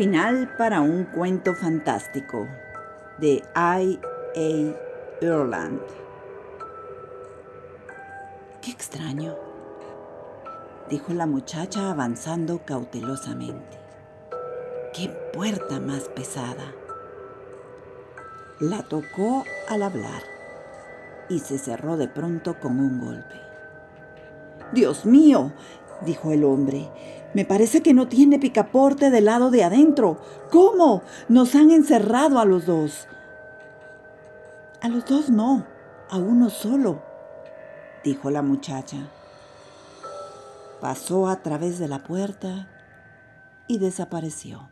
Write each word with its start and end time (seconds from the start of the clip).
Final 0.00 0.48
para 0.56 0.80
un 0.80 1.04
cuento 1.04 1.54
fantástico 1.54 2.48
de 3.18 3.42
I. 3.54 4.00
A. 4.34 5.20
Erland. 5.20 5.78
Qué 8.62 8.70
extraño, 8.70 9.36
dijo 10.88 11.12
la 11.12 11.26
muchacha 11.26 11.90
avanzando 11.90 12.62
cautelosamente. 12.64 13.78
Qué 14.94 15.10
puerta 15.34 15.80
más 15.80 16.08
pesada. 16.08 16.72
La 18.58 18.82
tocó 18.84 19.44
al 19.68 19.82
hablar 19.82 20.22
y 21.28 21.40
se 21.40 21.58
cerró 21.58 21.98
de 21.98 22.08
pronto 22.08 22.58
con 22.58 22.80
un 22.80 23.00
golpe. 23.00 23.50
Dios 24.72 25.04
mío, 25.04 25.52
dijo 26.04 26.32
el 26.32 26.44
hombre, 26.44 26.88
me 27.34 27.44
parece 27.44 27.82
que 27.82 27.94
no 27.94 28.08
tiene 28.08 28.38
picaporte 28.38 29.10
del 29.10 29.26
lado 29.26 29.50
de 29.50 29.62
adentro. 29.62 30.18
¿Cómo? 30.50 31.02
Nos 31.28 31.54
han 31.54 31.70
encerrado 31.70 32.38
a 32.38 32.44
los 32.44 32.66
dos. 32.66 33.06
A 34.80 34.88
los 34.88 35.04
dos 35.04 35.30
no, 35.30 35.66
a 36.08 36.18
uno 36.18 36.50
solo, 36.50 37.02
dijo 38.02 38.30
la 38.30 38.42
muchacha. 38.42 39.10
Pasó 40.80 41.28
a 41.28 41.42
través 41.42 41.78
de 41.78 41.86
la 41.86 42.02
puerta 42.02 42.68
y 43.68 43.78
desapareció. 43.78 44.68